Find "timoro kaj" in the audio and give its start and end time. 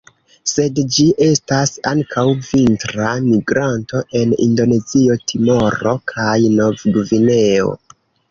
5.33-6.33